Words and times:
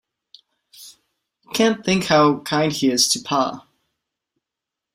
You 1.43 1.51
can't 1.53 1.85
think 1.85 2.05
how 2.05 2.39
kind 2.39 2.73
he 2.73 2.89
is 2.89 3.07
to 3.09 3.19
Pa. 3.19 3.67